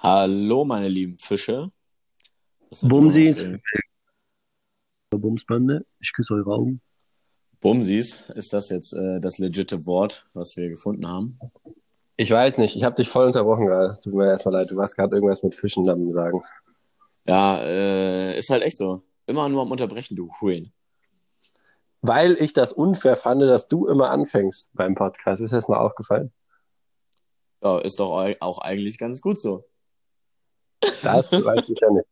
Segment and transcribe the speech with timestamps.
[0.00, 1.70] Hallo, meine lieben Fische.
[2.82, 3.44] Bumsis.
[5.10, 6.80] Bumsbande, ich küsse eure Augen.
[7.60, 11.38] Bumsis, ist das jetzt äh, das legitte Wort, was wir gefunden haben?
[12.16, 13.96] Ich weiß nicht, ich habe dich voll unterbrochen gerade.
[14.02, 16.42] Tut mir erstmal leid, du warst gerade irgendwas mit Fischen am sagen.
[17.26, 19.02] Ja, äh, ist halt echt so.
[19.28, 20.72] Immer nur am Unterbrechen, du Huren.
[22.00, 25.42] Weil ich das unfair fand, dass du immer anfängst beim Podcast.
[25.42, 26.32] Ist dir das mal aufgefallen?
[27.62, 29.64] Ja, ist doch au- auch eigentlich ganz gut so.
[31.02, 32.06] Das weiß ich ja nicht.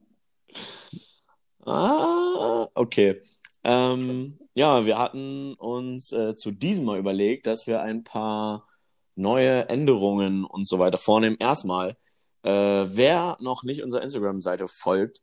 [1.65, 3.23] Ah, okay.
[3.65, 8.69] Ähm, ja, wir hatten uns äh, zu diesem Mal überlegt, dass wir ein paar
[9.15, 11.37] neue Änderungen und so weiter vornehmen.
[11.41, 11.96] Erstmal,
[12.43, 12.51] äh,
[12.87, 15.23] wer noch nicht unserer Instagram-Seite folgt,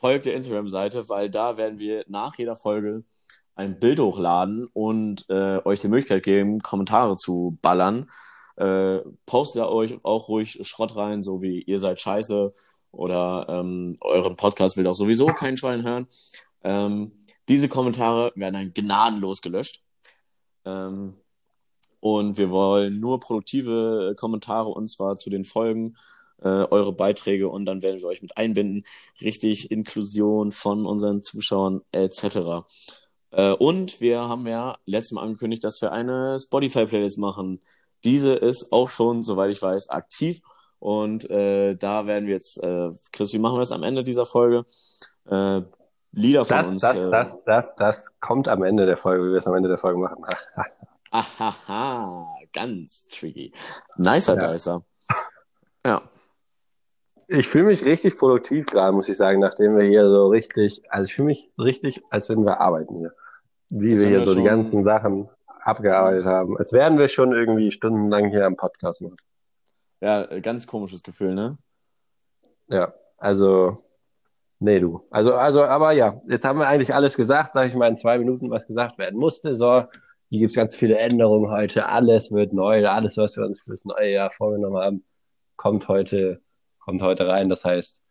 [0.00, 3.04] folgt der Instagram-Seite, weil da werden wir nach jeder Folge
[3.54, 8.10] ein Bild hochladen und äh, euch die Möglichkeit geben, Kommentare zu ballern.
[8.56, 12.54] Äh, postet euch auch ruhig Schrott rein, so wie ihr seid scheiße
[12.90, 16.08] oder ähm, euren Podcast will auch sowieso kein Schwein hören.
[16.62, 17.12] Ähm,
[17.48, 19.82] diese Kommentare werden dann gnadenlos gelöscht.
[20.64, 21.14] Ähm,
[22.00, 25.96] und wir wollen nur produktive Kommentare und zwar zu den Folgen,
[26.42, 28.84] äh, eure Beiträge und dann werden wir euch mit einbinden.
[29.20, 32.66] Richtig Inklusion von unseren Zuschauern etc.
[33.30, 37.60] Äh, und wir haben ja letztes Mal angekündigt, dass wir eine Spotify-Playlist machen.
[38.04, 40.40] Diese ist auch schon, soweit ich weiß, aktiv.
[40.78, 44.24] Und äh, da werden wir jetzt, äh, Chris, wie machen wir das am Ende dieser
[44.26, 44.64] Folge?
[45.26, 45.62] Äh,
[46.12, 46.82] Lieder von Das, uns.
[46.82, 49.68] das, äh, das, das, das kommt am Ende der Folge, wie wir es am Ende
[49.68, 50.24] der Folge machen.
[51.10, 53.52] Ahaha, ganz tricky.
[53.96, 54.52] Nicer Ja.
[54.52, 54.82] Dicer.
[55.84, 56.02] Ja.
[57.32, 61.04] Ich fühle mich richtig produktiv gerade, muss ich sagen, nachdem wir hier so richtig, also
[61.04, 63.12] ich fühle mich richtig, als wenn wir arbeiten hier.
[63.68, 65.28] Wie wir hier wir so die ganzen Sachen
[65.60, 66.58] abgearbeitet haben.
[66.58, 69.16] Als wären wir schon irgendwie stundenlang hier am Podcast machen.
[70.00, 71.56] Ja, ganz komisches Gefühl, ne?
[72.66, 73.84] Ja, also,
[74.58, 75.06] nee, du.
[75.10, 78.18] Also, also, aber ja, jetzt haben wir eigentlich alles gesagt, sag ich mal, in zwei
[78.18, 79.56] Minuten, was gesagt werden musste.
[79.56, 79.84] So,
[80.30, 81.86] hier gibt's ganz viele Änderungen heute.
[81.86, 82.84] Alles wird neu.
[82.88, 85.04] Alles, was wir uns fürs neue Jahr vorgenommen haben,
[85.54, 86.40] kommt heute,
[86.80, 87.48] kommt heute rein.
[87.48, 88.02] Das heißt,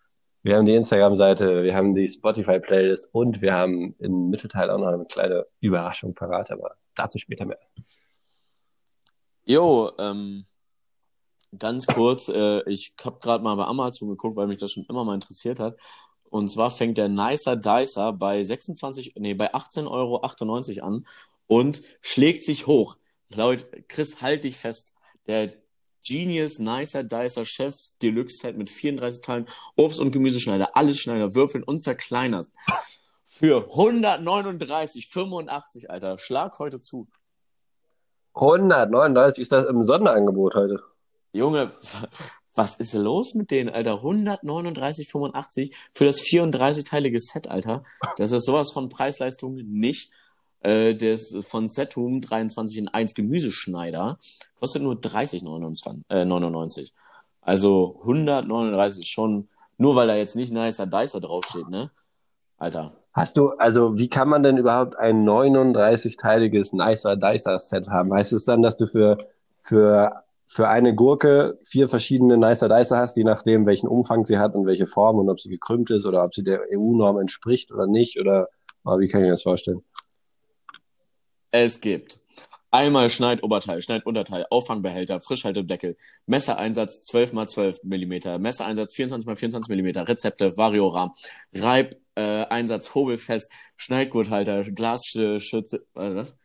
[0.42, 4.88] wir haben die Instagram-Seite, wir haben die Spotify-Playlist und wir haben im Mittelteil auch noch
[4.88, 7.60] eine kleine Überraschung parat, aber dazu später mehr.
[9.44, 10.46] Jo, ähm,
[11.58, 15.04] ganz kurz, äh, ich habe gerade mal bei Amazon geguckt, weil mich das schon immer
[15.04, 15.76] mal interessiert hat.
[16.30, 21.08] Und zwar fängt der Nicer Dicer bei 26, nee, bei 18,98 Euro an
[21.48, 22.98] und schlägt sich hoch.
[23.30, 24.94] Laut Chris, halt dich fest.
[25.28, 25.54] Der
[26.06, 31.64] Genius Nicer Dicer Chefs Deluxe Set mit 34 Teilen, Obst- und Gemüseschneider, alles Schneider, Würfeln
[31.64, 32.52] und zerkleinerst.
[33.28, 36.18] Für 139,85, Alter.
[36.18, 37.08] Schlag heute zu.
[38.34, 40.82] 139 ist das im Sonderangebot heute.
[41.32, 41.72] Junge,
[42.56, 44.04] was ist los mit denen, Alter?
[44.04, 47.84] 139,85 für das 34-teilige Set, Alter.
[48.18, 50.12] Das ist sowas von Preis-Leistung nicht.
[50.64, 54.18] Äh, ist von Setum 23 in 1 Gemüseschneider
[54.60, 56.02] kostet nur 30,99.
[56.10, 56.94] Äh, 99.
[57.42, 59.48] also 139 ist schon,
[59.78, 61.92] nur weil da jetzt nicht Nicer Dicer draufsteht, ne?
[62.58, 62.94] Alter.
[63.14, 68.14] Hast du, also wie kann man denn überhaupt ein 39-teiliges Nicer Dicer Set haben?
[68.14, 69.18] Heißt es dann, dass du für,
[69.56, 74.56] für, für eine Gurke vier verschiedene Nicer Dicer hast, je nachdem, welchen Umfang sie hat
[74.56, 77.88] und welche Form und ob sie gekrümmt ist oder ob sie der EU-Norm entspricht oder
[77.88, 78.20] nicht?
[78.20, 78.50] Oder,
[78.84, 79.84] oder wie kann ich mir das vorstellen?
[81.52, 82.20] Es gibt
[82.72, 90.00] einmal Schneidoberteil, Schneidunterteil, Auffangbehälter, Frischhaltedeckel, Messereinsatz 12 x 12 mm, Messereinsatz 24 x 24 mm,
[90.02, 91.14] Rezepte, Variorahmen,
[91.56, 96.38] Reib, äh, Einsatz, Hobelfest, Schneidgurthalter, Glasschütze, äh, was?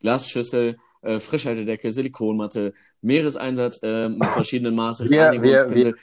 [0.00, 5.94] Glasschüssel, äh, Frischhaltedecke, Silikonmatte, Meereseinsatz äh, mit verschiedenen Maße, Wir, wir, wir, Reinigungspinsel.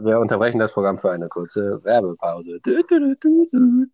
[0.00, 2.58] wir unterbrechen das Programm für eine kurze Werbepause.
[2.64, 3.86] Du, du, du, du, du.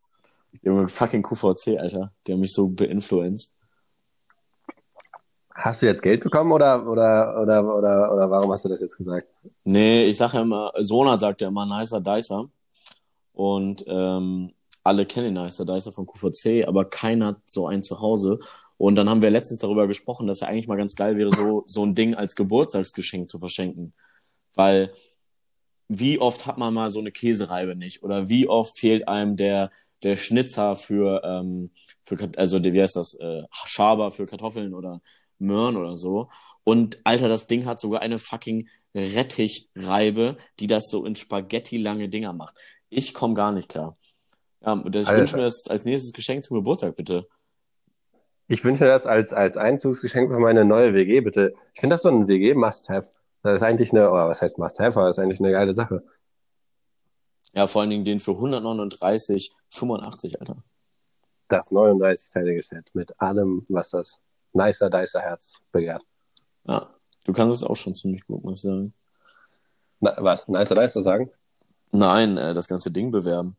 [0.62, 2.12] Junge, fucking QVC, Alter.
[2.26, 3.52] Die haben mich so beinfluenced.
[5.54, 8.96] Hast du jetzt Geld bekommen oder, oder, oder, oder, oder warum hast du das jetzt
[8.96, 9.28] gesagt?
[9.62, 12.50] Nee, ich sage ja immer, Sona sagt ja immer Nicer Dicer.
[13.32, 14.52] Und ähm,
[14.82, 18.40] alle kennen Nicer Dicer von QVC, aber keiner hat so einen zu Hause.
[18.78, 21.62] Und dann haben wir letztens darüber gesprochen, dass ja eigentlich mal ganz geil wäre, so,
[21.66, 23.94] so ein Ding als Geburtstagsgeschenk zu verschenken.
[24.54, 24.92] Weil
[25.88, 28.02] wie oft hat man mal so eine Käsereibe nicht?
[28.02, 29.70] Oder wie oft fehlt einem der,
[30.02, 31.70] der Schnitzer für, ähm,
[32.04, 35.00] für also wie heißt das, äh, Schaber für Kartoffeln oder
[35.38, 36.28] Möhren oder so.
[36.64, 42.08] Und Alter, das Ding hat sogar eine fucking Rettichreibe, die das so in Spaghetti lange
[42.08, 42.54] Dinger macht.
[42.88, 43.98] Ich komme gar nicht klar.
[44.62, 45.16] Ja, ich Alter.
[45.16, 47.28] wünsche mir das als nächstes Geschenk zum Geburtstag, bitte.
[48.46, 51.54] Ich wünsche mir das als, als Einzugsgeschenk für meine neue WG, bitte.
[51.74, 53.10] Ich finde das so ein WG-Must-Have.
[53.42, 56.02] Das ist eigentlich eine, oder was heißt Must-Have, aber das ist eigentlich eine geile Sache.
[57.52, 60.62] Ja, vor allen Dingen den für 139,85, Alter.
[61.48, 64.22] Das 39-teilige Set mit allem, was das
[64.54, 66.02] nicer Dicer Herz begehrt.
[66.66, 66.90] Ja,
[67.24, 68.94] du kannst es auch schon ziemlich gut, muss ich sagen.
[70.00, 70.48] Na, was?
[70.48, 71.30] Nicer Dicer sagen?
[71.92, 73.56] Nein, äh, das ganze Ding bewerben.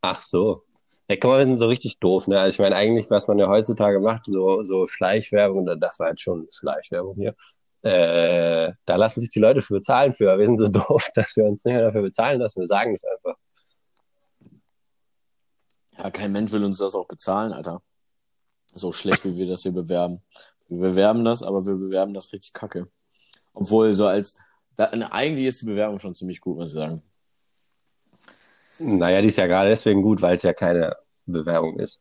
[0.00, 0.64] Ach so.
[1.08, 2.40] Ja, guck mal, wir sind so richtig doof, ne?
[2.40, 6.22] Also ich meine, eigentlich, was man ja heutzutage macht, so, so Schleichwerbung, das war jetzt
[6.22, 7.34] schon Schleichwerbung hier.
[7.82, 10.38] Äh, da lassen sich die Leute für bezahlen für.
[10.38, 12.60] Wir sind so doof, dass wir uns nicht mehr dafür bezahlen lassen.
[12.60, 13.36] Wir sagen es einfach.
[15.98, 17.82] Ja, kein Mensch will uns das auch bezahlen, Alter.
[18.74, 20.20] So schlecht, wie wir das hier bewerben.
[20.68, 22.88] Wir bewerben das, aber wir bewerben das richtig kacke.
[23.52, 24.38] Obwohl, so als,
[24.76, 27.02] da, eigentlich ist die Bewerbung schon ziemlich gut, muss ich sagen.
[28.78, 32.00] Naja, die ist ja gerade deswegen gut, weil es ja keine Bewerbung ist.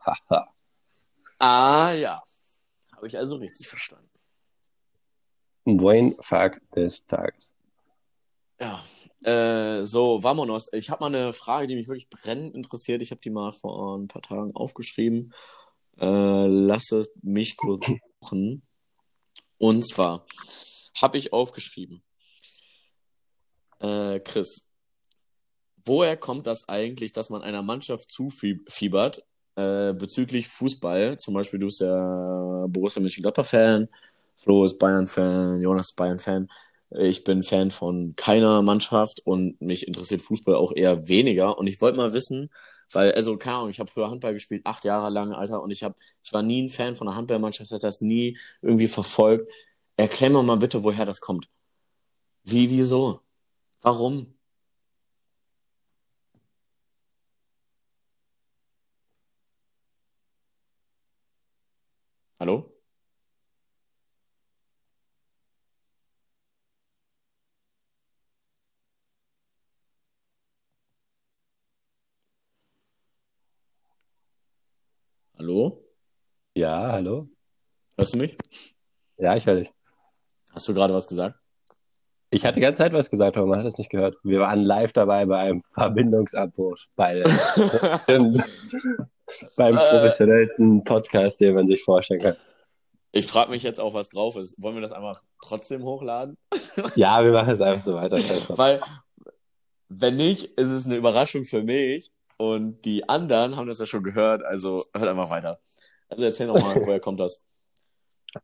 [0.00, 0.48] Haha.
[1.38, 2.22] Ah, ja.
[2.94, 4.08] Habe ich also richtig verstanden.
[5.64, 7.52] Brain Fuck des Tages.
[8.60, 8.82] Ja.
[9.22, 10.72] Äh, so, vamonos.
[10.72, 13.02] Ich habe mal eine Frage, die mich wirklich brennend interessiert.
[13.02, 15.32] Ich habe die mal vor ein paar Tagen aufgeschrieben.
[15.98, 17.84] Äh, lass es mich kurz
[18.20, 18.62] suchen.
[19.58, 20.26] Und zwar
[21.00, 22.02] habe ich aufgeschrieben.
[23.80, 24.68] Äh, Chris,
[25.84, 29.22] woher kommt das eigentlich, dass man einer Mannschaft zufiebert
[29.56, 31.16] äh, bezüglich Fußball?
[31.18, 33.88] Zum Beispiel, du bist ja Borussia Mönchengladbach-Fan,
[34.36, 36.48] Flo ist Bayern-Fan, Jonas ist Bayern-Fan.
[36.98, 41.56] Ich bin Fan von keiner Mannschaft und mich interessiert Fußball auch eher weniger.
[41.56, 42.50] Und ich wollte mal wissen,
[42.94, 45.82] weil, also, keine Ahnung, ich habe früher Handball gespielt, acht Jahre lang, Alter, und ich
[45.84, 49.52] habe, ich war nie ein Fan von einer Handballmannschaft, hat das nie irgendwie verfolgt.
[49.96, 51.48] Erklär mir mal bitte, woher das kommt.
[52.44, 53.20] Wie, wieso?
[53.82, 54.34] Warum?
[62.38, 62.71] Hallo?
[75.42, 75.82] Hallo?
[76.54, 77.28] Ja, hallo?
[77.98, 78.36] Hörst du mich?
[79.16, 79.72] Ja, ich höre dich.
[80.52, 81.34] Hast du gerade was gesagt?
[82.30, 84.16] Ich hatte die ganze Zeit was gesagt, aber man hat es nicht gehört.
[84.22, 86.76] Wir waren live dabei bei einem Verbindungsabbruch.
[86.94, 87.24] Bei,
[88.06, 88.36] beim
[89.76, 89.90] Äh.
[89.90, 92.36] professionellsten Podcast, den man sich vorstellen kann.
[93.10, 94.62] Ich frage mich jetzt auch, was drauf ist.
[94.62, 96.38] Wollen wir das einfach trotzdem hochladen?
[96.94, 98.16] Ja, wir machen es einfach so weiter.
[98.56, 98.80] Weil,
[99.88, 102.12] wenn nicht, ist es eine Überraschung für mich.
[102.42, 104.42] Und die anderen haben das ja schon gehört.
[104.42, 105.60] Also hört einfach weiter.
[106.08, 107.46] Also erzähl nochmal, woher kommt das?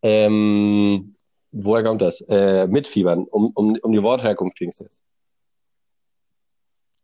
[0.03, 1.17] Ähm,
[1.51, 2.21] woher kommt das?
[2.29, 3.25] Äh, mitfiebern.
[3.25, 5.03] Um, um, um die Wortherkunft ging es jetzt.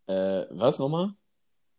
[0.07, 1.15] Äh, was nochmal?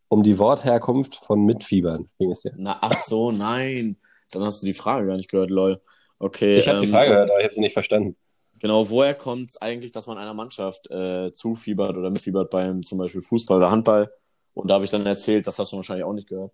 [0.10, 2.52] Um die Wortherkunft von mitfiebern ging es dir.
[2.58, 3.96] Na, ach so, nein.
[4.32, 5.82] Dann hast du die Frage gar nicht gehört, lol.
[6.20, 6.56] Okay.
[6.56, 8.18] Ich habe die ähm, Frage gehört, aber ich habe sie nicht verstanden.
[8.60, 12.98] Genau, woher kommt es eigentlich, dass man einer Mannschaft äh, zufiebert oder mitfiebert beim zum
[12.98, 14.12] Beispiel Fußball oder Handball?
[14.56, 16.52] Und da habe ich dann erzählt, das hast du wahrscheinlich auch nicht gehört.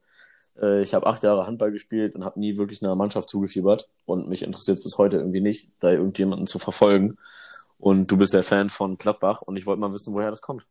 [0.59, 3.87] Äh, ich habe acht Jahre Handball gespielt und habe nie wirklich einer Mannschaft zugefiebert.
[4.05, 7.17] Und mich interessiert es bis heute irgendwie nicht, da irgendjemanden zu verfolgen.
[7.77, 10.65] Und du bist der Fan von Gladbach und ich wollte mal wissen, woher das kommt.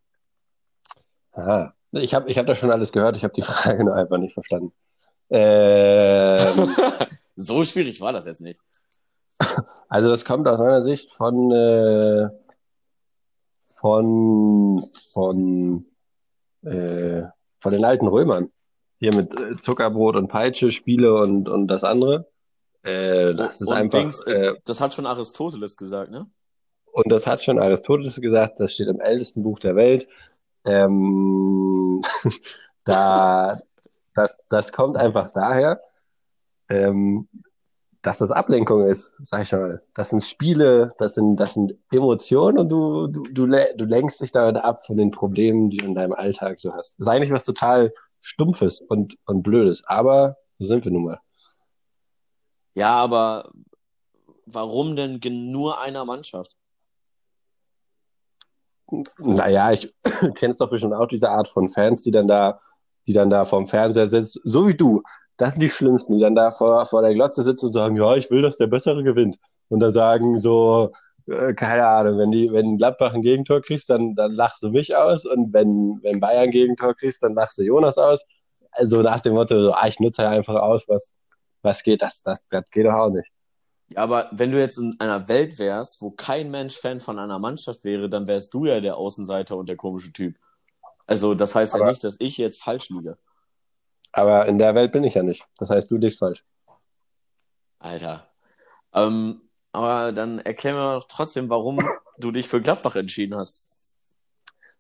[1.33, 1.75] Aha.
[1.93, 4.35] Ich habe ich hab das schon alles gehört, ich habe die Frage nur einfach nicht
[4.35, 4.73] verstanden.
[5.29, 6.77] Ähm,
[7.37, 8.61] so schwierig war das jetzt nicht.
[9.89, 12.29] also das kommt aus meiner Sicht von, äh,
[13.59, 15.87] von, von,
[16.63, 17.23] äh,
[17.59, 18.51] von den alten Römern.
[18.99, 22.31] Hier mit äh, Zuckerbrot und Peitsche, Spiele und, und das andere.
[22.83, 26.31] Äh, das ist und einfach, Dings, äh, das hat schon Aristoteles gesagt, ne?
[26.93, 30.09] und das hat schon Aristoteles gesagt, das steht im ältesten Buch der Welt.
[30.65, 32.03] Ähm,
[32.85, 33.61] da,
[34.15, 35.81] das, das kommt einfach daher,
[36.69, 37.29] ähm,
[38.03, 39.83] dass das Ablenkung ist, sag ich mal.
[39.95, 44.33] Das sind Spiele, das sind, das sind Emotionen und du, du, du, du lenkst dich
[44.33, 46.99] damit ab von den Problemen, die du in deinem Alltag so hast.
[46.99, 51.21] Das ist eigentlich was total Stumpfes und, und Blödes, aber so sind wir nun mal.
[52.75, 53.51] Ja, aber
[54.47, 56.57] warum denn nur einer Mannschaft?
[59.19, 59.93] Naja, ich
[60.37, 62.61] kenn's doch bestimmt auch diese Art von Fans, die dann da,
[63.07, 65.03] die dann da vorm Fernseher sitzen, so wie du.
[65.41, 68.15] Das sind die Schlimmsten, die dann da vor, vor der Glotze sitzen und sagen, ja,
[68.15, 69.39] ich will, dass der Bessere gewinnt.
[69.71, 70.93] Und dann sagen so,
[71.27, 74.95] äh, keine Ahnung, wenn die, wenn Gladbach ein Gegentor kriegst, dann, dann lachst du mich
[74.95, 75.25] aus.
[75.25, 78.27] Und wenn, wenn Bayern ein Gegentor kriegst, dann lachst du Jonas aus.
[78.73, 81.13] Also nach dem Motto, so, ah, ich nutze halt einfach aus, was,
[81.63, 83.31] was geht, das, das, das geht doch auch nicht.
[83.89, 87.39] Ja, aber wenn du jetzt in einer Welt wärst, wo kein Mensch Fan von einer
[87.39, 90.37] Mannschaft wäre, dann wärst du ja der Außenseiter und der komische Typ.
[91.07, 93.17] Also das heißt ja Aber- nicht, dass ich jetzt falsch liege.
[94.13, 95.47] Aber in der Welt bin ich ja nicht.
[95.59, 96.45] Das heißt, du liegst falsch.
[97.79, 98.27] Alter.
[98.93, 101.81] Ähm, aber dann erklär mir doch trotzdem, warum
[102.19, 103.69] du dich für Gladbach entschieden hast.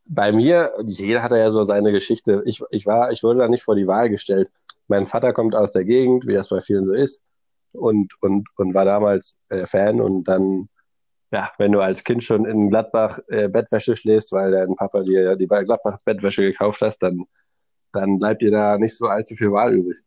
[0.04, 2.42] Bei mir, jeder hat ja so seine Geschichte.
[2.44, 4.50] Ich, ich war, ich wurde da nicht vor die Wahl gestellt.
[4.88, 7.22] Mein Vater kommt aus der Gegend, wie das bei vielen so ist,
[7.72, 10.00] und, und, und war damals äh, Fan.
[10.00, 10.68] Und dann,
[11.30, 15.22] ja, wenn du als Kind schon in Gladbach äh, Bettwäsche schläfst, weil dein Papa dir
[15.22, 17.26] ja die Gladbach Bettwäsche gekauft hast, dann,
[17.92, 19.98] dann bleibt dir da nicht so allzu viel Wahl übrig.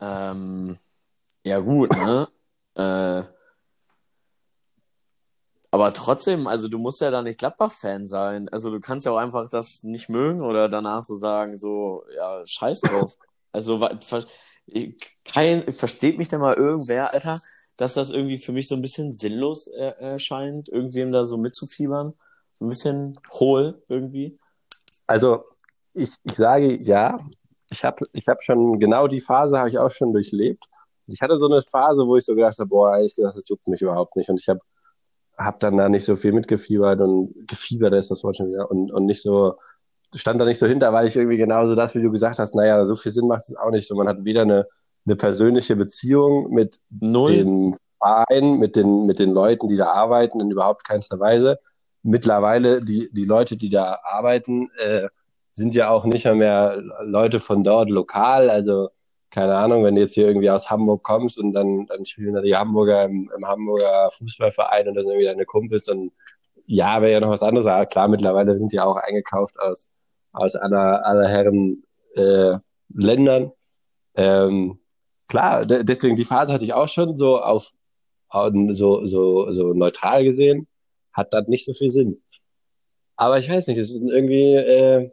[0.00, 0.78] Ähm,
[1.44, 2.28] ja gut, ne?
[2.74, 3.22] äh,
[5.70, 8.48] aber trotzdem, also du musst ja da nicht Gladbach-Fan sein.
[8.48, 12.42] Also du kannst ja auch einfach das nicht mögen oder danach so sagen, so, ja,
[12.46, 13.16] scheiß drauf.
[13.52, 13.88] Also
[15.24, 17.40] kein, versteht mich denn mal irgendwer, Alter,
[17.78, 22.12] dass das irgendwie für mich so ein bisschen sinnlos äh, erscheint, irgendwem da so mitzufiebern?
[22.52, 24.38] So ein bisschen hohl irgendwie.
[25.06, 25.44] Also
[25.96, 27.18] ich, ich sage ja,
[27.70, 30.64] ich habe ich hab schon genau die Phase habe ich auch schon durchlebt.
[31.08, 33.66] Ich hatte so eine Phase, wo ich so gedacht habe, boah, ehrlich gesagt, das juckt
[33.68, 34.28] mich überhaupt nicht.
[34.28, 34.60] Und ich habe
[35.36, 38.92] hab dann da nicht so viel mitgefiebert und gefiebert ist das Wort schon wieder und,
[38.92, 39.56] und nicht so,
[40.14, 42.84] stand da nicht so hinter, weil ich irgendwie genauso das, wie du gesagt hast, naja,
[42.86, 43.90] so viel Sinn macht es auch nicht.
[43.90, 44.66] Und man hat weder eine,
[45.06, 47.32] eine persönliche Beziehung mit Null.
[47.32, 51.58] den Verein, mit den, mit den Leuten, die da arbeiten, in überhaupt keinster Weise.
[52.02, 55.08] Mittlerweile, die, die Leute, die da arbeiten, äh,
[55.56, 58.50] sind ja auch nicht mehr, Leute von dort lokal.
[58.50, 58.90] Also,
[59.30, 62.42] keine Ahnung, wenn du jetzt hier irgendwie aus Hamburg kommst und dann, dann spielen da
[62.42, 66.12] die Hamburger im, im Hamburger Fußballverein und das sind irgendwie deine Kumpels und
[66.66, 67.66] ja, wäre ja noch was anderes.
[67.66, 69.88] Aber klar, mittlerweile sind die auch eingekauft aus,
[70.32, 71.84] aus aller, aller Herren
[72.16, 72.58] äh,
[72.94, 73.52] Ländern.
[74.14, 74.78] Ähm,
[75.28, 77.72] klar, de- deswegen die Phase hatte ich auch schon so auf
[78.30, 80.68] auf- so, so, so neutral gesehen,
[81.12, 82.22] hat das nicht so viel Sinn.
[83.16, 85.10] Aber ich weiß nicht, es ist irgendwie, äh,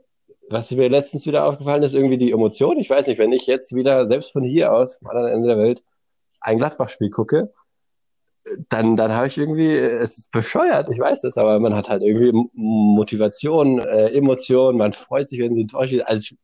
[0.49, 2.77] was mir letztens wieder aufgefallen ist, irgendwie die Emotion.
[2.77, 5.57] Ich weiß nicht, wenn ich jetzt wieder, selbst von hier aus, vom anderen Ende der
[5.57, 5.83] Welt,
[6.41, 7.51] ein Gladbach-Spiel gucke,
[8.69, 11.89] dann, dann habe ich irgendwie, äh, es ist bescheuert, ich weiß es, aber man hat
[11.89, 15.81] halt irgendwie Motivation, äh, Emotion, man freut sich, wenn sie ein Tor.
[15.81, 16.37] Also ich,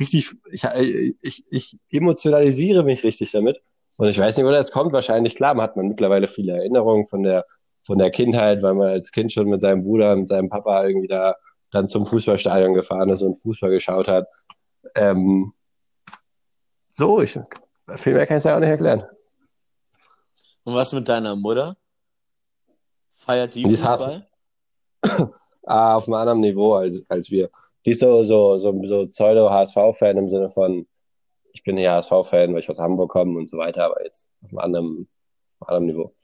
[0.00, 3.60] richtig, ich, ich, ich emotionalisiere mich richtig damit.
[3.96, 4.92] Und ich weiß nicht, wo das kommt.
[4.92, 7.46] Wahrscheinlich, klar, man hat man mittlerweile viele Erinnerungen von der,
[7.84, 11.08] von der Kindheit, weil man als Kind schon mit seinem Bruder, mit seinem Papa irgendwie
[11.08, 11.36] da
[11.70, 14.28] dann zum Fußballstadion gefahren ist und Fußball geschaut hat.
[14.94, 15.52] Ähm,
[16.92, 17.38] so, ich,
[17.96, 19.04] viel mehr kann ich ja auch nicht erklären.
[20.64, 21.76] Und was mit deiner Mutter?
[23.14, 24.26] Feiert die Die Fußball?
[25.68, 27.50] Ah, auf einem anderen Niveau als, als wir.
[27.84, 30.86] Die ist so, so, so, so Pseudo-HSV-Fan im Sinne von,
[31.52, 34.50] ich bin hier HSV-Fan, weil ich aus Hamburg komme und so weiter, aber jetzt auf
[34.50, 35.08] einem anderen,
[35.58, 36.14] auf einem anderen Niveau.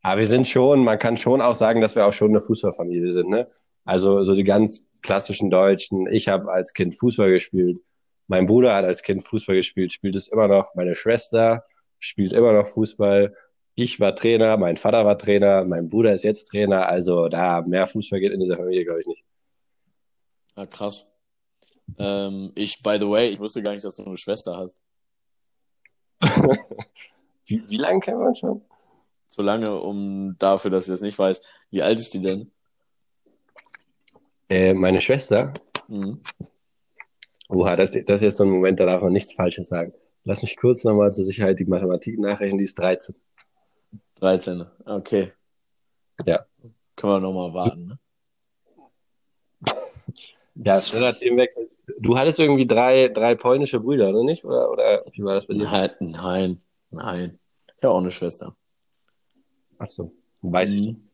[0.00, 3.12] Aber wir sind schon, man kann schon auch sagen, dass wir auch schon eine Fußballfamilie
[3.12, 3.50] sind, ne?
[3.84, 6.06] Also so die ganz klassischen Deutschen.
[6.06, 7.80] Ich habe als Kind Fußball gespielt.
[8.28, 10.74] Mein Bruder hat als Kind Fußball gespielt, spielt es immer noch.
[10.74, 11.64] Meine Schwester
[11.98, 13.34] spielt immer noch Fußball.
[13.74, 16.88] Ich war Trainer, mein Vater war Trainer, mein Bruder ist jetzt Trainer.
[16.88, 19.24] Also da mehr Fußball geht in dieser Familie, glaube ich, nicht.
[20.56, 21.10] Ja, krass.
[21.98, 24.76] Ähm, ich, by the way, ich wusste gar nicht, dass du eine Schwester hast.
[27.46, 28.62] Wie, wie lange kennen wir uns schon?
[29.26, 31.42] So lange, um dafür, dass ich das nicht weiß.
[31.70, 32.51] Wie alt ist die denn?
[34.52, 35.54] Äh, meine Schwester,
[35.88, 36.20] Mhm.
[37.48, 39.94] oha, das, das ist jetzt so ein Moment, da darf man nichts Falsches sagen.
[40.24, 43.14] Lass mich kurz nochmal zur Sicherheit die Mathematik nachrechnen, die ist 13.
[44.16, 44.66] 13.
[44.84, 45.32] Okay.
[46.26, 46.44] Ja.
[46.96, 47.98] Können wir nochmal warten, ne?
[50.54, 51.70] Ja, schneller Themenwechsel.
[51.98, 54.44] Du hattest irgendwie drei, drei polnische Brüder, oder nicht?
[54.44, 55.64] Oder, oder wie war das bei dir?
[55.64, 57.38] Nein, nein, nein.
[57.78, 58.54] Ich habe auch eine Schwester.
[59.78, 60.88] Ach so, weiß ich.
[60.88, 61.08] Mhm.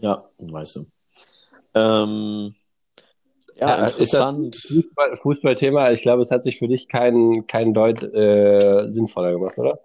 [0.00, 0.86] Ja, weißt du.
[1.78, 2.54] Ähm,
[3.56, 4.56] ja, Ja, interessant.
[4.56, 9.58] Fußball, Fußballthema, ich glaube, es hat sich für dich kein, kein Deut äh, sinnvoller gemacht,
[9.58, 9.80] oder?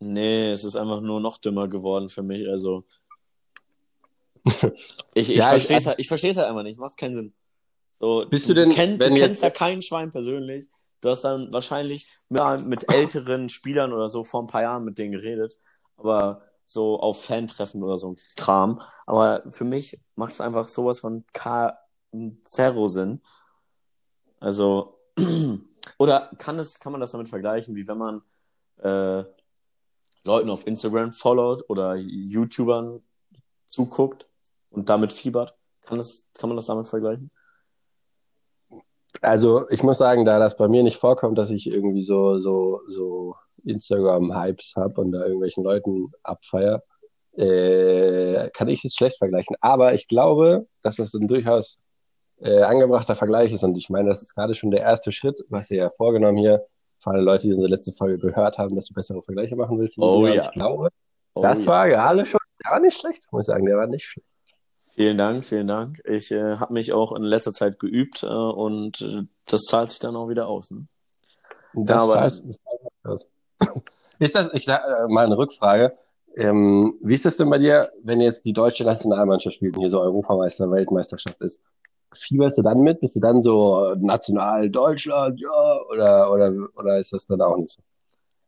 [0.00, 2.48] Nee, es ist einfach nur noch dümmer geworden für mich.
[2.48, 2.84] Also,
[5.14, 6.78] ich, ich Ja, verstehe es halt, halt einfach nicht.
[6.78, 7.34] Macht keinen Sinn.
[7.94, 10.68] So, Bist du denn, kenn, du kennst ja kein Schwein persönlich.
[11.00, 15.12] Du hast dann wahrscheinlich mit älteren Spielern oder so vor ein paar Jahren mit denen
[15.12, 15.58] geredet.
[15.96, 18.80] Aber so auf Fantreffen oder so ein Kram.
[19.06, 21.76] Aber für mich macht es einfach sowas von K
[22.44, 23.20] Zero Sinn.
[24.40, 24.98] Also,
[25.98, 28.22] oder kann es, kann man das damit vergleichen, wie wenn man
[28.78, 29.24] äh,
[30.24, 33.02] Leuten auf Instagram followt oder YouTubern
[33.66, 34.28] zuguckt
[34.70, 35.56] und damit fiebert?
[35.82, 37.30] Kann, das, kann man das damit vergleichen?
[39.20, 42.80] Also ich muss sagen, da das bei mir nicht vorkommt, dass ich irgendwie so, so,
[42.88, 46.82] so Instagram-Hypes habe und da irgendwelchen Leuten abfeier,
[47.36, 49.56] äh, kann ich es schlecht vergleichen.
[49.60, 51.78] Aber ich glaube, dass das dann durchaus
[52.40, 53.64] äh, angebrachter Vergleich ist.
[53.64, 56.64] Und ich meine, das ist gerade schon der erste Schritt, was ihr ja vorgenommen hier,
[56.98, 59.98] für alle Leute, die unsere letzte Folge gehört haben, dass du bessere Vergleiche machen willst.
[59.98, 60.42] Oh ja.
[60.44, 60.88] Ich glaube,
[61.36, 61.70] Oh, das ja.
[61.72, 64.28] war gerade schon, der war nicht schlecht, muss ich sagen, der war nicht schlecht.
[64.94, 66.00] Vielen Dank, vielen Dank.
[66.04, 69.98] Ich äh, habe mich auch in letzter Zeit geübt äh, und äh, das zahlt sich
[69.98, 70.70] dann auch wieder aus.
[70.70, 70.86] Ne?
[71.74, 73.26] Das aber- zahlt- das zahlt aus.
[74.18, 75.96] Ist das, ich sag äh, mal eine Rückfrage.
[76.36, 79.90] Ähm, wie ist das denn bei dir, wenn jetzt die deutsche Nationalmannschaft spielt und hier
[79.90, 81.60] so Europameister, Weltmeisterschaft ist?
[82.12, 83.00] Fieberst du dann mit?
[83.00, 85.80] Bist du dann so äh, national Deutschland, ja?
[85.90, 87.82] Oder, oder, oder ist das dann auch nicht so?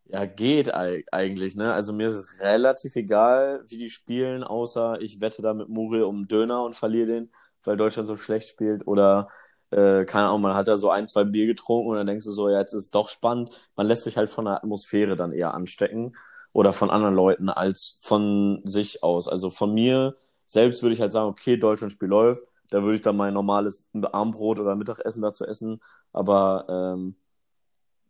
[0.09, 1.73] Ja, geht eig- eigentlich, ne?
[1.73, 6.05] Also mir ist es relativ egal, wie die spielen, außer ich wette da mit Muriel
[6.05, 7.31] um Döner und verliere den,
[7.65, 8.87] weil Deutschland so schlecht spielt.
[8.87, 9.29] Oder,
[9.71, 12.33] äh, keine Ahnung, man hat da so ein, zwei Bier getrunken und dann denkst du
[12.33, 13.51] so, ja, jetzt ist es doch spannend.
[13.75, 16.17] Man lässt sich halt von der Atmosphäre dann eher anstecken
[16.53, 19.29] oder von anderen Leuten als von sich aus.
[19.29, 20.15] Also von mir
[20.47, 24.61] selbst würde ich halt sagen, okay, Deutschland-Spiel läuft, da würde ich dann mein normales Armbrot
[24.61, 25.81] oder Mittagessen dazu essen.
[26.13, 27.17] Aber ähm,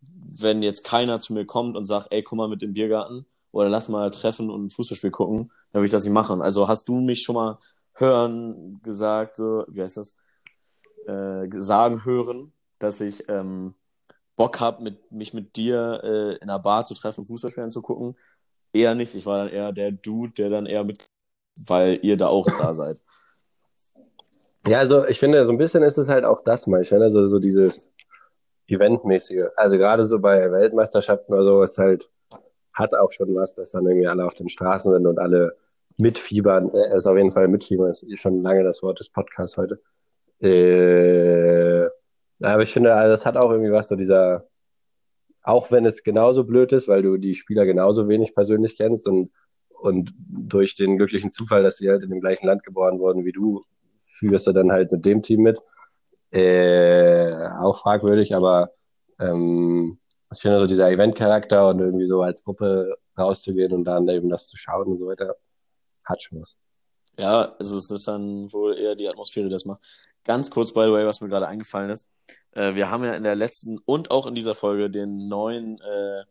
[0.00, 3.68] wenn jetzt keiner zu mir kommt und sagt, ey, komm mal mit im Biergarten oder
[3.68, 6.42] lass mal treffen und ein Fußballspiel gucken, dann würde ich das nicht machen.
[6.42, 7.58] Also hast du mich schon mal
[7.94, 10.16] hören gesagt, so, wie heißt das,
[11.06, 13.74] äh, sagen hören, dass ich ähm,
[14.36, 18.16] Bock habe, mit, mich mit dir äh, in einer Bar zu treffen, Fußballspielen zu gucken?
[18.72, 19.14] Eher nicht.
[19.14, 21.08] Ich war dann eher der Dude, der dann eher mit,
[21.66, 23.02] weil ihr da auch da seid.
[24.66, 26.82] Ja, also ich finde, so ein bisschen ist es halt auch das mal.
[26.82, 27.88] Ich finde, so, so dieses
[28.66, 29.44] Eventmäßige.
[29.56, 32.10] Also gerade so bei Weltmeisterschaften oder so ist halt,
[32.72, 35.56] hat auch schon was, dass dann irgendwie alle auf den Straßen sind und alle
[35.96, 36.74] mitfiebern.
[36.74, 39.80] Äh, ist auf jeden Fall mitfiebern, ist schon lange das Wort des Podcasts heute.
[40.40, 41.86] Äh,
[42.40, 44.46] aber ich finde, also das hat auch irgendwie was, so dieser,
[45.42, 49.30] auch wenn es genauso blöd ist, weil du die Spieler genauso wenig persönlich kennst und,
[49.68, 53.32] und durch den glücklichen Zufall, dass sie halt in dem gleichen Land geboren wurden wie
[53.32, 53.64] du,
[53.96, 55.60] führst du dann halt mit dem Team mit.
[56.32, 58.72] Äh, auch fragwürdig, aber
[59.20, 59.98] ähm,
[60.32, 64.48] ich finde so dieser Event-Charakter und irgendwie so als Gruppe rauszugehen und dann eben das
[64.48, 65.36] zu schauen und so weiter,
[66.04, 66.58] hat schon was.
[67.18, 69.82] Ja, also es ist dann wohl eher die Atmosphäre, die das macht.
[70.26, 72.08] Ganz kurz, by the way, was mir gerade eingefallen ist.
[72.50, 76.24] Äh, wir haben ja in der letzten und auch in dieser Folge den neuen, äh,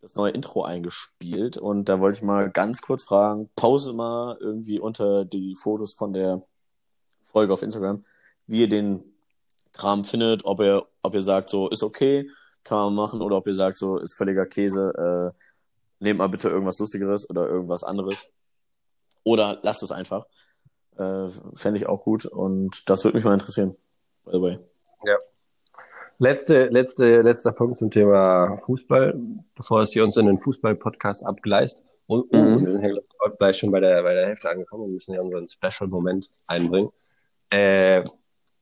[0.00, 4.78] das neue Intro eingespielt und da wollte ich mal ganz kurz fragen, pause mal irgendwie
[4.78, 6.42] unter die Fotos von der
[7.24, 8.04] Folge auf Instagram,
[8.46, 9.02] wie ihr den
[9.72, 12.30] Kram findet, ob ihr, ob ihr sagt, so ist okay,
[12.62, 15.36] kann man machen, oder ob ihr sagt, so ist völliger Käse, äh,
[15.98, 18.30] nehmt mal bitte irgendwas Lustigeres oder irgendwas anderes.
[19.24, 20.26] Oder lasst es einfach.
[21.00, 23.74] Äh, Fände ich auch gut und das würde mich mal interessieren.
[24.24, 24.58] By the way.
[26.22, 29.18] Letzte, letzte, letzter Punkt zum Thema Fußball,
[29.54, 31.82] bevor es hier uns in den Fußball-Podcast abgleist.
[32.06, 32.66] Und, oh, Mhm.
[32.66, 35.48] wir sind ja gleich schon bei der, bei der Hälfte angekommen und müssen ja unseren
[35.48, 36.90] Special-Moment einbringen.
[37.48, 38.02] Äh,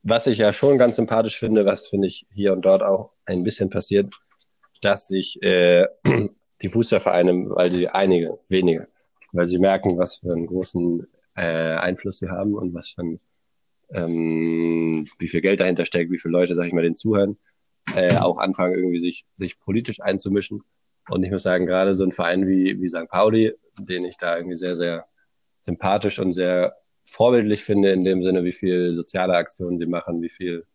[0.03, 3.43] was ich ja schon ganz sympathisch finde, was finde ich hier und dort auch ein
[3.43, 4.13] bisschen passiert,
[4.81, 5.85] dass sich äh,
[6.61, 8.87] die Fußballvereine, weil die einige, wenige,
[9.33, 11.05] weil sie merken, was für einen großen
[11.39, 13.19] äh, Einfluss sie haben und was für ein,
[13.93, 17.37] ähm, wie viel Geld dahinter steckt, wie viele Leute, sag ich mal, den zuhören,
[17.95, 20.63] äh, auch anfangen, irgendwie sich, sich politisch einzumischen.
[21.09, 23.07] Und ich muss sagen, gerade so ein Verein wie, wie St.
[23.09, 25.07] Pauli, den ich da irgendwie sehr, sehr
[25.61, 26.75] sympathisch und sehr
[27.05, 30.65] vorbildlich finde, in dem Sinne, wie viel soziale Aktionen sie machen, wie viel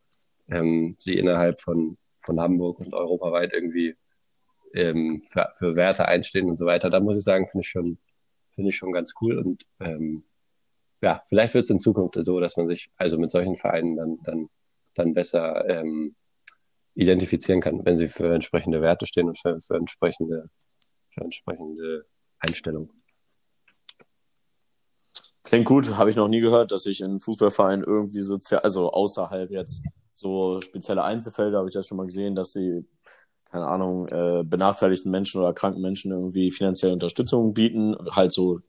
[0.48, 3.96] ähm, sie innerhalb von, von Hamburg und europaweit irgendwie
[4.74, 6.90] ähm, für, für Werte einstehen und so weiter.
[6.90, 7.98] Da muss ich sagen, finde ich schon,
[8.54, 9.38] finde ich schon ganz cool.
[9.38, 10.24] Und ähm,
[11.04, 14.18] ja, vielleicht wird es in Zukunft so, dass man sich also mit solchen Vereinen dann,
[14.24, 14.48] dann,
[14.94, 16.16] dann besser ähm,
[16.94, 20.48] identifizieren kann, wenn sie für entsprechende Werte stehen und für, für entsprechende,
[21.10, 22.06] für entsprechende
[22.38, 22.90] Einstellungen.
[25.42, 29.50] Klingt gut, habe ich noch nie gehört, dass sich ein Fußballverein irgendwie sozial, also außerhalb
[29.50, 32.86] jetzt so spezielle Einzelfelder, habe ich das schon mal gesehen, dass sie,
[33.50, 38.60] keine Ahnung, äh, benachteiligten Menschen oder kranken Menschen irgendwie finanzielle Unterstützung bieten, halt so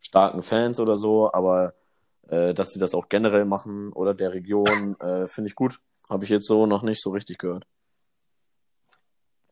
[0.00, 1.74] starken Fans oder so, aber
[2.28, 5.78] äh, dass sie das auch generell machen oder der Region, äh, finde ich gut.
[6.08, 7.66] Habe ich jetzt so noch nicht so richtig gehört.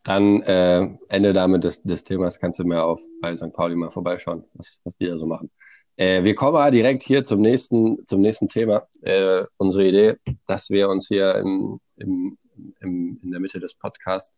[0.05, 3.53] Dann äh, Ende damit des, des Themas kannst du mir auf bei St.
[3.53, 5.51] Pauli mal vorbeischauen, was, was die da so machen.
[5.97, 8.87] Äh, wir kommen aber direkt hier zum nächsten, zum nächsten Thema.
[9.03, 12.39] Äh, unsere Idee, dass wir uns hier im, im,
[12.81, 14.33] im, in der Mitte des Podcasts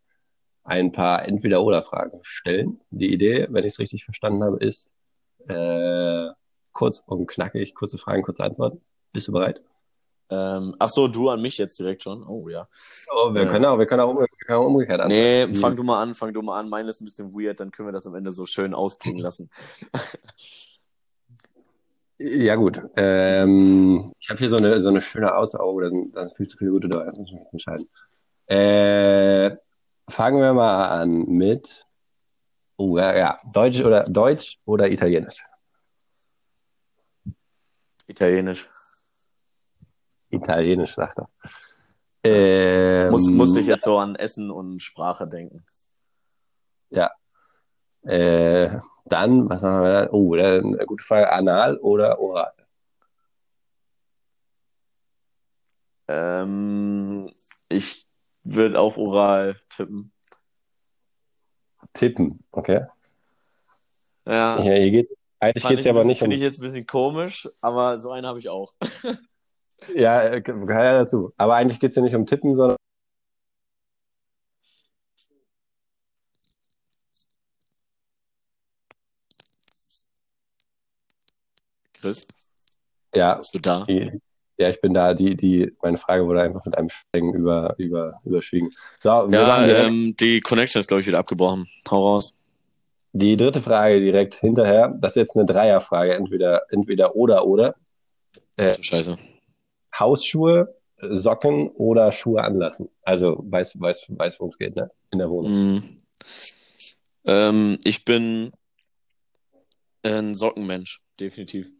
[0.64, 2.80] ein paar Entweder-Oder-Fragen stellen.
[2.90, 4.92] Die Idee, wenn ich es richtig verstanden habe, ist
[5.46, 6.29] äh,
[6.72, 8.81] kurz und knackig, kurze Fragen, kurze Antworten.
[9.12, 9.62] Bist du bereit?
[10.31, 12.22] Ähm, ach so, du an mich jetzt direkt schon.
[12.27, 12.68] Oh ja.
[13.14, 13.51] Oh, wir Ja.
[13.51, 15.09] können auch, wir können auch, umge wir können auch umgekehrt an.
[15.09, 16.68] Nee, Wie- fang du mal an, fang du mal an.
[16.68, 19.48] Meine ist ein bisschen weird, dann können wir das am Ende so schön ausklingen lassen.
[22.20, 22.83] Ja, gut.
[22.96, 26.72] Ähm, ich habe hier so eine, so eine schöne Auswahl, da sind, viel zu viele
[26.72, 27.07] gute dabei.
[27.16, 27.88] Muss ich mich entscheiden.
[28.46, 29.57] Äh,
[30.11, 31.87] fangen wir mal an mit,
[32.78, 35.44] oh, ja, ja, Deutsch oder Deutsch oder Italienisch?
[38.06, 38.68] Italienisch.
[40.30, 41.28] Italienisch, sagt er.
[42.24, 45.64] Ähm, Muss, muss ich jetzt so an Essen und Sprache denken.
[46.90, 47.10] Ja.
[48.02, 50.10] Äh, dann, was haben wir da?
[50.12, 51.30] Oh, da- eine gute Frage.
[51.30, 52.52] Anal oder oral?
[56.08, 57.30] Ähm,
[57.68, 58.06] ich
[58.42, 60.12] würde auf Oral tippen.
[61.98, 62.87] Tippen, okay.
[64.24, 65.08] Ja, Ja, hier geht,
[65.40, 66.26] eigentlich geht es ja aber nicht um.
[66.26, 68.74] Finde ich jetzt ein bisschen komisch, aber so einen habe ich auch.
[69.94, 71.32] Ja, äh, gehört ja dazu.
[71.37, 72.76] Aber eigentlich geht es ja nicht um Tippen, sondern
[81.94, 82.26] Chris,
[83.14, 83.84] ja, bist du da?
[83.84, 84.20] die,
[84.58, 85.14] ja, ich bin da.
[85.14, 88.70] Die, die, meine Frage wurde einfach mit einem Schweigen über, über, überschwiegen.
[89.00, 91.68] So, wir Ja, ähm, die Connection ist, glaube ich, wieder abgebrochen.
[91.88, 92.34] Hau raus.
[93.12, 94.88] die dritte Frage direkt hinterher.
[95.00, 97.76] Das ist jetzt eine Dreierfrage, entweder, entweder oder oder.
[98.56, 99.16] Äh, Scheiße.
[99.96, 102.88] Hausschuhe, Socken oder Schuhe anlassen.
[103.02, 104.90] Also weiß, weiß, weiß, worum es geht, ne?
[105.12, 105.52] In der Wohnung.
[105.52, 105.96] Mm.
[107.24, 108.50] Ähm, ich bin
[110.02, 111.70] ein Sockenmensch, definitiv.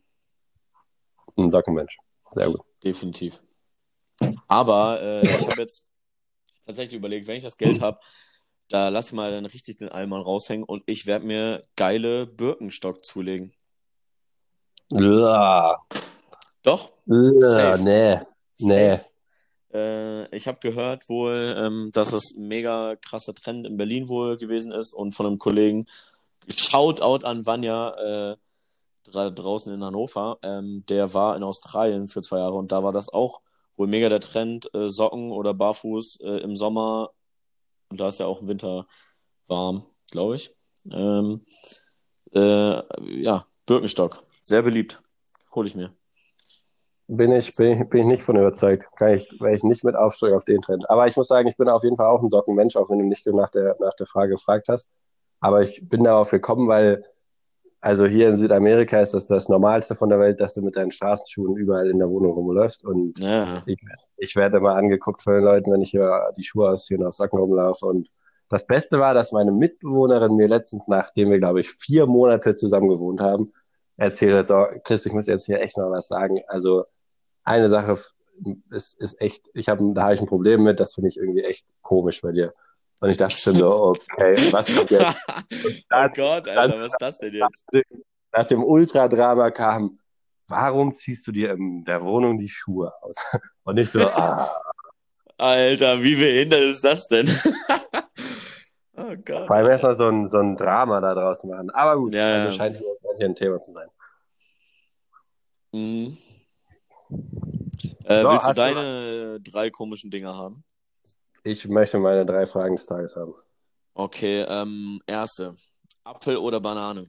[1.37, 1.99] Ein Sockenmensch.
[2.31, 2.61] Sehr gut.
[2.83, 3.43] Definitiv.
[4.47, 5.87] Aber äh, ich habe jetzt
[6.65, 7.99] tatsächlich überlegt, wenn ich das Geld habe,
[8.69, 13.05] da lass ich mal dann richtig den Allmann raushängen und ich werde mir geile Birkenstock
[13.05, 13.53] zulegen.
[14.91, 15.77] Uah.
[16.63, 16.93] Doch?
[17.07, 18.21] Uah, nee.
[18.61, 18.99] Nee.
[19.73, 24.39] Äh, ich habe gehört wohl, ähm, dass es ein mega krasser Trend in Berlin wohl
[24.39, 25.87] gewesen ist und von einem Kollegen,
[26.49, 27.93] Shoutout an Vanya,
[28.33, 28.37] äh,
[29.11, 33.09] draußen in Hannover, ähm, der war in Australien für zwei Jahre und da war das
[33.09, 33.41] auch
[33.77, 37.11] wohl mega der Trend, äh, Socken oder Barfuß äh, im Sommer
[37.91, 38.87] und da ist ja auch im Winter
[39.47, 40.55] warm, glaube ich.
[40.91, 41.47] Ähm,
[42.35, 45.01] äh, ja, Birkenstock, sehr beliebt,
[45.55, 45.93] hole ich mir.
[47.11, 48.87] Bin ich, bin bin ich nicht von überzeugt.
[48.97, 50.89] Kann ich, weil ich nicht mit aufsteigen auf den Trend.
[50.91, 53.07] Aber ich muss sagen, ich bin auf jeden Fall auch ein Sockenmensch, auch wenn du
[53.07, 54.91] nicht nach der, nach der Frage gefragt hast.
[55.41, 57.03] Aber ich bin darauf gekommen, weil,
[57.81, 60.91] also hier in Südamerika ist das das Normalste von der Welt, dass du mit deinen
[60.91, 62.85] Straßenschuhen überall in der Wohnung rumläufst.
[62.85, 63.63] Und Ja,
[64.17, 67.15] ich werde immer angeguckt von den Leuten, wenn ich hier die Schuhe ausziehe und auf
[67.15, 67.87] Socken rumlaufe.
[67.87, 68.09] Und
[68.49, 72.89] das Beste war, dass meine Mitbewohnerin mir letztens, nachdem wir, glaube ich, vier Monate zusammen
[72.89, 73.53] gewohnt haben,
[73.97, 76.41] erzählt hat, so, Chris, ich muss jetzt hier echt noch was sagen.
[76.49, 76.85] Also
[77.45, 77.97] eine Sache
[78.71, 81.45] ist, ist echt, ich habe, da habe ich ein Problem mit, das finde ich irgendwie
[81.45, 82.55] echt komisch bei dir.
[83.01, 85.05] Und ich dachte schon so, okay, was kommt jetzt?
[85.93, 87.65] oh Gott, Alter, was ist das denn jetzt?
[88.33, 89.99] Nach dem Ultradrama kam,
[90.49, 93.17] warum ziehst du dir in der Wohnung die Schuhe aus?
[93.65, 94.51] Und nicht so, ah,
[95.37, 97.29] Alter, wie behindert ist das denn?
[98.97, 99.47] oh Gott.
[99.47, 101.71] Vor allem erstmal so ein, so ein Drama da draus machen.
[101.71, 102.53] Aber gut, Ja, also ja.
[102.53, 103.89] scheint hier, ein Thema zu sein.
[105.73, 106.17] Mhm.
[108.05, 110.65] Äh, So, willst du hast du- deine drei komischen Dinger haben?
[111.49, 113.35] Ich möchte meine drei Fragen des Tages haben.
[113.95, 115.57] Okay, ähm, erste.
[116.05, 117.09] Apfel oder Banane?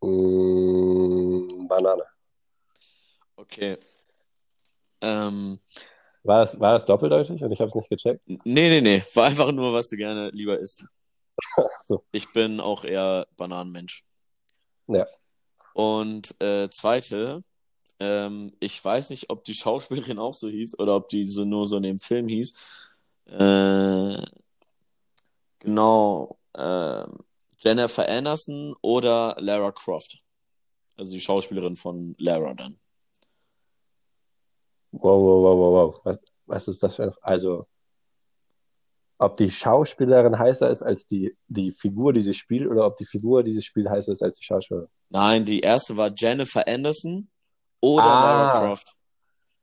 [0.00, 2.02] Mm, Banane.
[3.36, 3.76] Okay.
[5.00, 5.60] Ähm,
[6.24, 8.22] War das, war das doppeldeutig und ich habe es nicht gecheckt?
[8.26, 9.02] nee, nee, nee.
[9.14, 10.84] War einfach nur, was du gerne lieber isst.
[11.78, 12.04] So.
[12.10, 14.04] Ich bin auch eher Bananenmensch.
[14.88, 15.06] Ja.
[15.74, 17.42] Und äh, zweite,
[18.00, 21.66] ähm, ich weiß nicht, ob die Schauspielerin auch so hieß oder ob die so nur
[21.66, 22.52] so in dem Film hieß.
[23.26, 24.22] Äh,
[25.58, 27.04] genau, äh,
[27.58, 30.18] Jennifer Anderson oder Lara Croft.
[30.96, 32.78] Also die Schauspielerin von Lara dann.
[34.92, 36.00] Wow, wow, wow, wow, wow.
[36.04, 37.12] Was, was ist das für ein...
[37.20, 37.66] Also,
[39.18, 43.04] ob die Schauspielerin heißer ist als die, die Figur, die sie spielt, oder ob die
[43.04, 44.88] Figur, die sie spielt, heißer ist als die Schauspielerin?
[45.10, 47.28] Nein, die erste war Jennifer Anderson
[47.80, 48.42] oder Ah.
[48.44, 48.94] Lara Croft.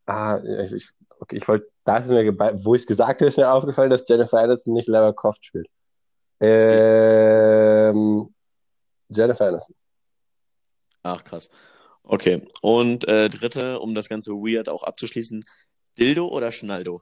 [0.06, 3.38] Ah, ich, ich, okay, ich wollte, da ist mir, wo ich es gesagt habe, ist
[3.38, 5.67] mir aufgefallen, dass Jennifer Aniston nicht Lara Croft spielt.
[6.39, 8.34] Ähm,
[9.10, 9.75] Jennifer Aniston.
[11.03, 11.49] Ach, krass.
[12.03, 12.45] Okay.
[12.62, 15.43] Und äh, dritte, um das Ganze weird auch abzuschließen,
[15.97, 17.01] Dildo oder Schnaldo?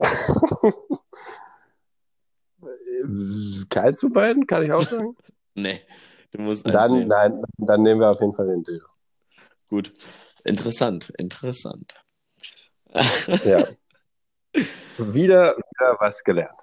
[3.68, 5.16] Keins zu beiden, kann ich auch sagen.
[5.56, 5.80] Nee,
[6.34, 7.08] du musst Dann, nehmen.
[7.08, 8.86] nein, dann nehmen wir auf jeden Fall den Dildo.
[9.68, 9.92] Gut.
[10.44, 11.94] Interessant, interessant.
[13.44, 13.66] Ja.
[14.98, 16.60] wieder, wieder was gelernt.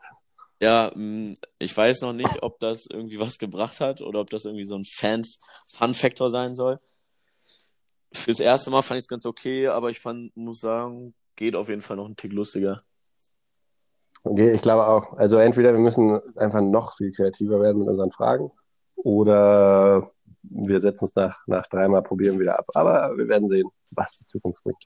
[0.62, 4.46] Ja, mh, ich weiß noch nicht, ob das irgendwie was gebracht hat oder ob das
[4.46, 5.26] irgendwie so ein Fan
[5.74, 6.80] Fun-Factor sein soll.
[8.14, 11.70] Fürs erste Mal fand ich es ganz okay, aber ich fand, muss sagen, geht auf
[11.70, 12.84] jeden Fall noch ein Tick lustiger.
[14.24, 15.14] Okay, ich glaube auch.
[15.14, 18.52] Also entweder wir müssen einfach noch viel kreativer werden mit unseren Fragen
[19.04, 20.12] oder
[20.44, 22.70] wir setzen es nach, nach dreimal probieren wieder ab.
[22.74, 24.84] Aber wir werden sehen, was die Zukunft bringt.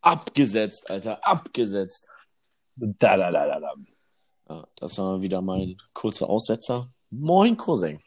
[0.00, 2.08] Abgesetzt, Alter, abgesetzt.
[2.76, 3.74] Da, da, da, da, da.
[4.48, 6.92] Ja, das war wieder mein kurzer Aussetzer.
[7.10, 8.00] Moin, Cousin.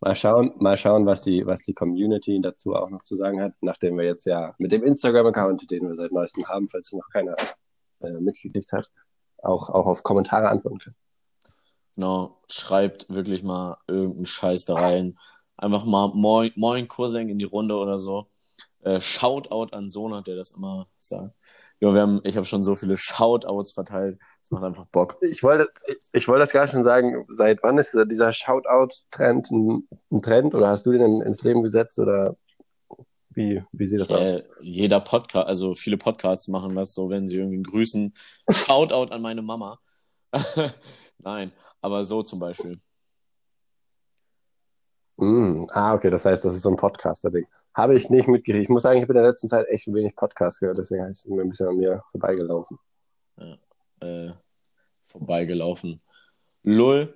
[0.00, 3.54] Mal schauen, mal schauen, was die, was die Community dazu auch noch zu sagen hat,
[3.62, 7.34] nachdem wir jetzt ja mit dem Instagram-Account, den wir seit neuestem haben, falls noch keiner
[8.00, 8.90] äh, mitgekriegt hat,
[9.42, 10.96] auch, auch auf Kommentare antworten können.
[11.96, 15.18] Genau, schreibt wirklich mal irgendeinen Scheiß da rein.
[15.56, 18.26] Einfach mal Moin, Moin Cousin in die Runde oder so.
[18.80, 21.34] Äh, Shoutout an Sona, der das immer sagt.
[21.80, 24.18] Jo, wir haben, ich habe schon so viele Shoutouts verteilt.
[24.40, 25.16] Das macht einfach Bock.
[25.20, 25.68] Ich wollte,
[26.12, 27.24] ich wollte das gerade schon sagen.
[27.28, 31.98] Seit wann ist dieser Shoutout-Trend ein, ein Trend oder hast du den ins Leben gesetzt
[31.98, 32.36] oder
[33.30, 34.20] wie, wie sieht das aus?
[34.20, 38.14] Äh, jeder Podcast, also viele Podcasts machen das so, wenn sie irgendwie grüßen.
[38.50, 39.80] Shoutout an meine Mama.
[41.18, 41.52] Nein,
[41.84, 42.80] aber so zum Beispiel.
[45.16, 47.46] Mm, ah, okay, das heißt, das ist so ein Podcaster-Ding.
[47.74, 48.64] Habe ich nicht mitgekriegt.
[48.64, 51.18] Ich muss sagen, ich habe in der letzten Zeit echt wenig Podcast gehört, deswegen ist
[51.18, 52.78] es mir ein bisschen an mir vorbeigelaufen.
[53.36, 53.58] Ja,
[54.00, 54.32] äh,
[55.04, 56.00] vorbeigelaufen.
[56.62, 57.14] Lull.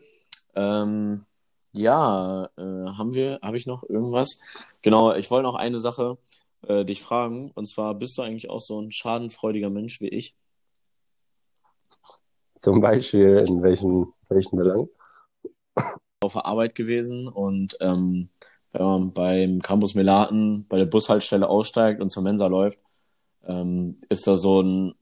[0.55, 1.25] Ähm,
[1.73, 4.39] ja, äh, haben wir, habe ich noch irgendwas?
[4.83, 6.19] Genau, ich wollte noch eine Sache
[6.67, 7.53] äh, dich fragen.
[7.55, 10.37] Und zwar, bist du eigentlich auch so ein schadenfreudiger Mensch wie ich?
[12.59, 13.63] Zum Beispiel in
[14.29, 14.89] welchen, welchen Belang?
[16.21, 18.31] Auf der Arbeit gewesen und ähm,
[18.73, 22.79] wenn man beim Campus Melaten bei der Bushaltestelle aussteigt und zur Mensa läuft,
[23.47, 24.95] ähm, ist da so ein,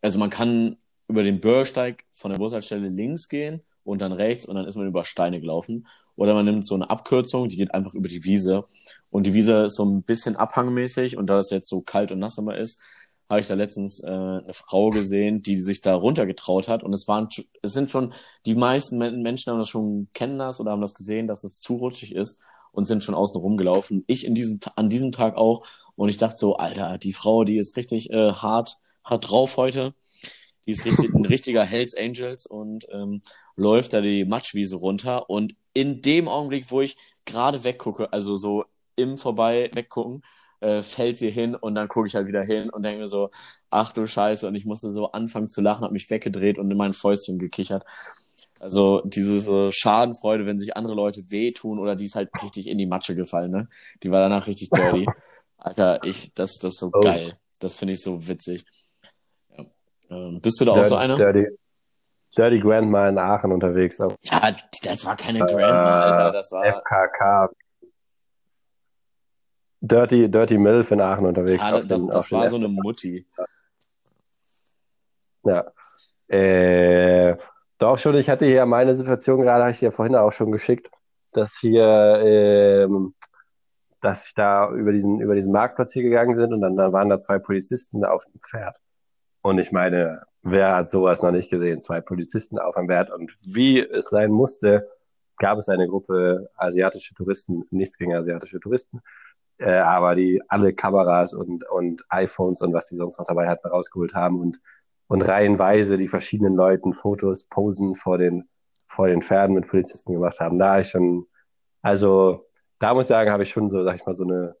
[0.00, 0.76] also man kann
[1.08, 4.86] über den Bürgersteig von der Bushaltestelle links gehen und dann rechts und dann ist man
[4.86, 5.86] über Steine gelaufen.
[6.16, 8.64] Oder man nimmt so eine Abkürzung, die geht einfach über die Wiese.
[9.10, 12.18] Und die Wiese ist so ein bisschen abhangmäßig und da es jetzt so kalt und
[12.18, 12.80] nass immer ist,
[13.30, 16.82] habe ich da letztens äh, eine Frau gesehen, die sich da runtergetraut hat.
[16.82, 17.28] Und es waren,
[17.62, 18.12] es sind schon,
[18.44, 21.76] die meisten Menschen haben das schon kennen das oder haben das gesehen, dass es zu
[21.76, 24.02] rutschig ist und sind schon außen rumgelaufen.
[24.08, 25.64] Ich in diesem, an diesem Tag auch.
[25.94, 29.94] Und ich dachte so, Alter, die Frau, die ist richtig äh, hart, hart drauf heute.
[30.66, 33.22] Die ist richtig, ein richtiger Hells Angels und ähm,
[33.54, 35.30] läuft da die Matschwiese runter.
[35.30, 38.64] Und in dem Augenblick, wo ich gerade weggucke, also so
[38.96, 40.22] im Vorbei weggucken,
[40.60, 43.30] äh, fällt sie hin und dann gucke ich halt wieder hin und denke mir so,
[43.70, 44.46] ach du Scheiße.
[44.46, 47.84] Und ich musste so anfangen zu lachen, habe mich weggedreht und in mein Fäustchen gekichert.
[48.58, 52.76] Also diese äh, Schadenfreude, wenn sich andere Leute wehtun oder die ist halt richtig in
[52.76, 53.68] die Matsche gefallen, ne?
[54.02, 55.06] Die war danach richtig dirty.
[55.56, 57.00] Alter, ich, das, das ist so oh.
[57.00, 57.38] geil.
[57.58, 58.64] Das finde ich so witzig.
[59.56, 59.64] Ja.
[60.10, 61.14] Ähm, bist du da dirty, auch so einer?
[61.14, 61.46] Dirty,
[62.36, 63.98] dirty Grandma in Aachen unterwegs.
[63.98, 66.32] Ja, das war keine Grandma, Alter.
[66.32, 66.64] Das war.
[66.64, 67.50] FKK.
[69.80, 71.62] Dirty, Dirty Milf in Aachen unterwegs.
[71.62, 73.26] Ja, das, den, das, das war so eine Mutti.
[75.44, 75.72] Ja.
[76.28, 77.36] Äh,
[77.78, 80.90] doch schon, ich hatte hier meine Situation gerade, habe ich dir vorhin auch schon geschickt,
[81.32, 83.14] dass hier, ähm,
[84.00, 87.08] dass ich da über diesen, über diesen Marktplatz hier gegangen sind und dann, dann waren
[87.08, 88.76] da zwei Polizisten auf dem Pferd.
[89.42, 91.80] Und ich meine, wer hat sowas noch nicht gesehen?
[91.80, 93.10] Zwei Polizisten auf dem Pferd.
[93.10, 94.88] Und wie es sein musste,
[95.38, 99.00] gab es eine Gruppe asiatische Touristen, nichts gegen asiatische Touristen,
[99.60, 103.68] äh, aber die alle Kameras und, und iPhones und was die sonst noch dabei hatten,
[103.68, 104.60] rausgeholt haben und
[105.10, 108.48] und reihenweise die verschiedenen Leuten Fotos, Posen vor den,
[108.86, 110.56] vor den Pferden mit Polizisten gemacht haben.
[110.56, 111.26] Da ich schon,
[111.82, 114.54] also da muss ich sagen, habe ich schon so, sag ich mal, so eine,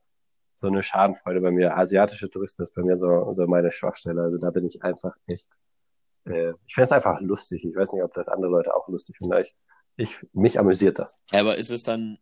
[0.54, 1.76] so eine Schadenfreude bei mir.
[1.76, 4.22] Asiatische Touristen ist bei mir so, so meine Schwachstelle.
[4.22, 5.56] Also da bin ich einfach echt,
[6.24, 7.64] äh, ich finde es einfach lustig.
[7.64, 9.38] Ich weiß nicht, ob das andere Leute auch lustig finden.
[9.38, 9.54] Ich,
[9.94, 11.16] ich, mich amüsiert das.
[11.30, 12.18] Aber ist es dann,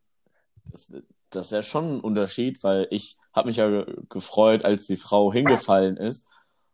[0.67, 0.93] das,
[1.31, 5.33] das ist ja schon ein Unterschied, weil ich habe mich ja gefreut, als die Frau
[5.33, 6.29] hingefallen ist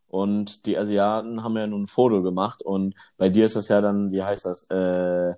[0.07, 3.81] und die Asiaten haben ja nun ein Foto gemacht und bei dir ist das ja
[3.81, 5.33] dann, wie heißt das, äh,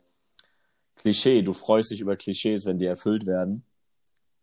[0.96, 1.42] Klischee.
[1.42, 3.64] Du freust dich über Klischees, wenn die erfüllt werden.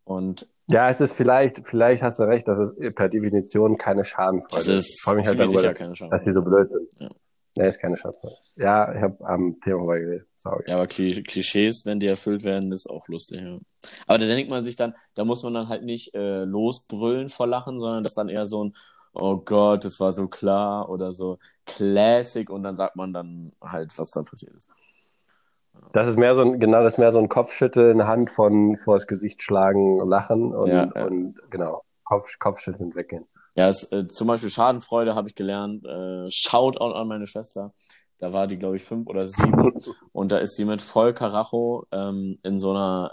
[0.06, 4.74] Und ja, es ist vielleicht, vielleicht hast du recht, dass es per Definition keine Schadenfreude
[4.74, 4.96] ist.
[4.98, 6.88] Ich freue mich halt darüber, dass, dass sie so blöd sind.
[7.00, 7.10] Ja.
[7.56, 8.36] Nee, ist keine Schadenfreude.
[8.56, 10.28] Ja, ich habe am Thema vorbeigeredet.
[10.36, 10.64] Sorry.
[10.68, 13.42] Ja, aber Klischees, wenn die erfüllt werden, ist auch lustig.
[13.42, 13.60] Ja.
[14.08, 17.46] Aber da denkt man sich dann, da muss man dann halt nicht äh, losbrüllen vor
[17.46, 18.76] Lachen, sondern das ist dann eher so ein,
[19.14, 23.98] oh Gott, das war so klar oder so Classic und dann sagt man dann halt,
[24.00, 24.70] was da passiert ist.
[25.92, 29.06] Das ist mehr so ein, genau, das ist mehr so ein Kopfschütteln, Hand von vors
[29.06, 31.06] Gesicht schlagen, lachen und, ja, ja.
[31.06, 33.26] und genau, Kopf, Kopfschütteln weggehen.
[33.58, 35.86] Ja, es, äh, zum Beispiel Schadenfreude habe ich gelernt.
[35.86, 37.74] Äh, Shoutout an meine Schwester.
[38.18, 39.74] Da war die, glaube ich, fünf oder sieben.
[40.12, 43.12] Und da ist sie mit voll Karacho ähm, in so einer,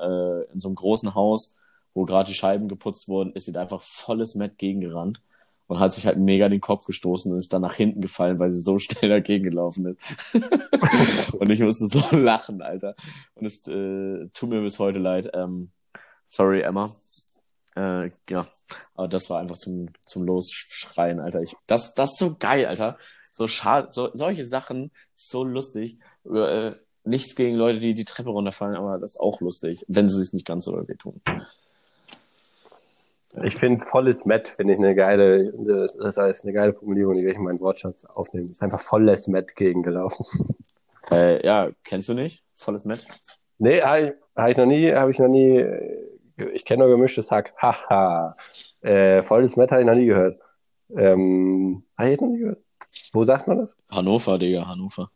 [0.49, 1.59] äh, in so einem großen Haus,
[1.95, 5.21] wo gerade die Scheiben geputzt wurden, ist sie da einfach volles Met gegengerannt
[5.67, 8.51] und hat sich halt mega den Kopf gestoßen und ist dann nach hinten gefallen, weil
[8.51, 10.35] sie so schnell dagegen gelaufen ist.
[11.33, 12.95] und ich musste so lachen, Alter.
[13.35, 15.31] Und es äh, tut mir bis heute leid.
[15.35, 15.71] Ähm,
[16.27, 16.93] sorry, Emma.
[17.77, 18.47] Äh, ja,
[18.95, 21.41] aber das war einfach zum, zum Losschreien, Alter.
[21.43, 22.99] Ich, das, das ist so geil, Alter.
[23.33, 25.99] So schade, so, solche Sachen, so lustig.
[26.25, 26.73] Äh,
[27.05, 30.33] nichts gegen Leute, die die Treppe runterfallen, aber das ist auch lustig, wenn sie sich
[30.33, 31.21] nicht ganz so weh tun.
[33.45, 37.27] Ich finde volles Met, finde ich eine geile, das, das heißt eine geile Formulierung, die
[37.27, 38.49] ich in meinen Wortschatz aufnehmen.
[38.49, 40.27] Das ist einfach volles Met gegengelaufen.
[41.11, 42.45] Äh, ja, kennst du nicht?
[42.55, 43.07] Volles Met?
[43.59, 46.10] Nee, habe ich, hab ich noch nie, habe ich noch nie, äh,
[46.41, 47.55] ich kenne nur gemischtes Hack.
[47.63, 48.35] Haha.
[48.81, 50.41] Äh, volles Met habe ich noch nie gehört.
[50.97, 52.63] Ähm, habe ich jetzt noch nie gehört?
[53.13, 53.77] Wo sagt man das?
[53.89, 55.11] Hannover, Digga, Hannover.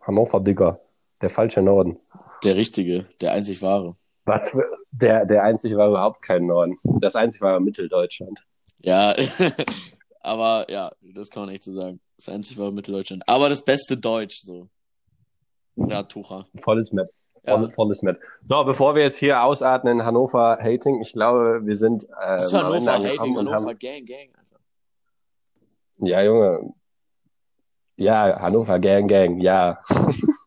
[0.00, 0.80] Hannover, Digga.
[1.20, 1.98] Der falsche Norden.
[2.44, 3.96] Der richtige, der einzig wahre.
[4.24, 6.78] Was für, der, der einzig war überhaupt kein Norden.
[7.00, 8.44] Das einzig war Mitteldeutschland.
[8.78, 9.14] Ja,
[10.20, 12.00] aber ja, das kann man echt so sagen.
[12.16, 13.22] Das einzig war Mitteldeutschland.
[13.26, 14.68] Aber das beste Deutsch, so.
[15.76, 16.46] Ja, Tucher.
[16.60, 16.92] Volles
[17.46, 17.56] Ja.
[17.56, 18.20] Voll, volles Met.
[18.42, 22.74] So, bevor wir jetzt hier ausatmen in Hannover Hating, ich glaube, wir sind äh, am
[22.74, 24.56] Ende Hannover, Hating, Hannover, haben, Gang, Gang, Alter.
[25.98, 26.74] Ja, Junge.
[27.96, 29.80] Ja, Hannover Gang Gang, ja.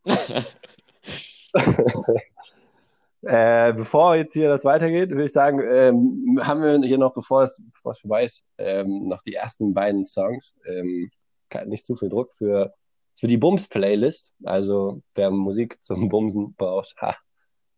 [3.26, 7.44] Äh, bevor jetzt hier das weitergeht, würde ich sagen, ähm, haben wir hier noch, bevor
[7.44, 10.58] es, bevor es vorbei ist, ähm, noch die ersten beiden Songs.
[10.68, 11.10] Ähm,
[11.66, 12.74] nicht zu viel Druck für,
[13.24, 14.34] für die Bums-Playlist.
[14.44, 17.16] Also wer Musik zum Bumsen braucht, ha,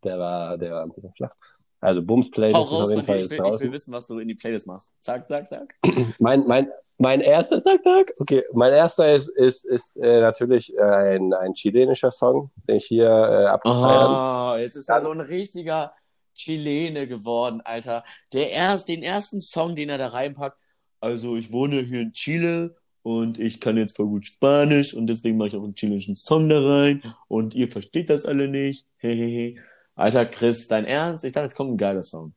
[0.02, 1.36] der war, der war ein bisschen flach.
[1.78, 4.34] Also Bums-Playlist ist auf jeden Fall ich will, ich will wissen, was du in die
[4.34, 4.92] Playlist machst.
[4.98, 5.76] Zack, zack, zack.
[6.18, 11.32] Mein, mein, mein erster Tag, okay, mein erster ist, ist, ist äh, natürlich äh, ein,
[11.32, 15.92] ein chilenischer Song, den ich hier äh, abgefeiert Oh, jetzt ist er so ein richtiger
[16.34, 18.02] Chilene geworden, Alter.
[18.32, 20.58] Der erst, den ersten Song, den er da reinpackt.
[20.98, 22.74] Also, ich wohne hier in Chile
[23.06, 26.48] und ich kann jetzt voll gut Spanisch und deswegen mache ich auch einen chilenischen Song
[26.48, 28.84] da rein und ihr versteht das alle nicht.
[28.96, 29.62] Hehehe.
[29.94, 31.24] Alter, Chris, dein Ernst?
[31.24, 32.34] Ich dachte, jetzt kommt ein geiler Song.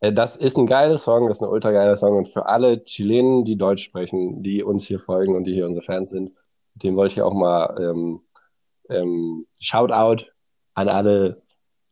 [0.00, 2.82] Äh, Das ist ein geiler Song, das ist ein ultra geiler Song und für alle
[2.82, 6.32] Chilenen, die Deutsch sprechen, die uns hier folgen und die hier unsere Fans sind,
[6.74, 8.22] dem wollte ich auch mal ähm,
[8.90, 10.24] ähm, Shoutout
[10.74, 11.40] an alle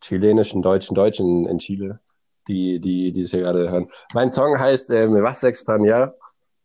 [0.01, 2.01] chilenischen, deutschen Deutschen in Chile,
[2.49, 3.89] die, die, die es hier gerade hören.
[4.13, 6.15] Mein Song heißt äh, Me vas a extrañar.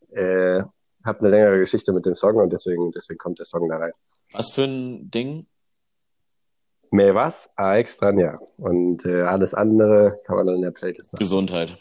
[0.10, 0.64] Äh,
[1.04, 3.92] hab eine längere Geschichte mit dem Song und deswegen, deswegen kommt der Song da rein.
[4.32, 5.46] Was für ein Ding?
[6.92, 8.40] Me vas a extrañar.
[8.58, 11.20] Und äh, alles andere kann man dann in der Playlist machen.
[11.20, 11.78] Gesundheit.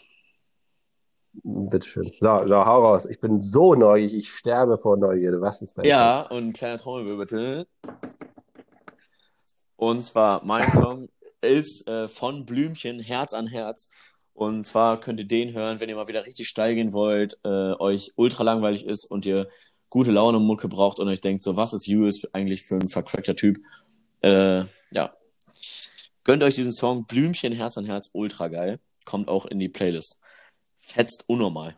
[1.43, 2.11] Bitteschön.
[2.19, 3.05] So, so, hau raus.
[3.05, 5.41] Ich bin so neugierig, ich sterbe vor Neugierde.
[5.41, 7.67] Was ist dein Ja, und ein kleiner Trommelwirbel bitte.
[9.75, 11.09] Und zwar, mein Song
[11.41, 13.89] ist äh, von Blümchen, Herz an Herz.
[14.39, 17.73] Und zwar könnt ihr den hören, wenn ihr mal wieder richtig steil gehen wollt, äh,
[17.73, 19.49] euch ultra langweilig ist und ihr
[19.89, 23.35] gute Laune Mucke braucht und euch denkt, so, was ist Hughes eigentlich für ein vercrackter
[23.35, 23.57] Typ?
[24.21, 25.13] Äh, ja.
[26.23, 28.79] Gönnt euch diesen Song Blümchen, Herz an Herz, ultra geil.
[29.03, 30.21] Kommt auch in die Playlist.
[30.77, 31.77] Fetzt unnormal.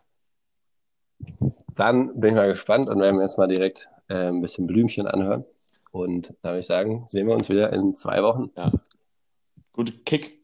[1.73, 5.07] Dann bin ich mal gespannt und werden wir jetzt mal direkt äh, ein bisschen Blümchen
[5.07, 5.45] anhören.
[5.89, 8.51] Und da würde ich sagen, sehen wir uns wieder in zwei Wochen.
[8.55, 8.71] Ja.
[9.73, 10.40] Gute Kick.